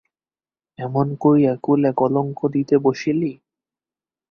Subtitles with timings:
[0.79, 3.31] এমন করিয়া কুলে কলঙ্ক দিতে বসিলি!